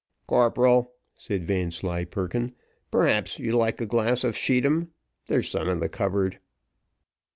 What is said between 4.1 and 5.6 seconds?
of scheedam; there's